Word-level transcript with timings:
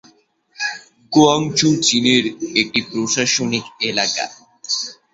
Guangzhou 1.13 1.69
চীনের 1.87 2.23
একটি 2.61 2.79
প্রশাসনিক 2.89 3.65
এলাকা। 3.89 4.25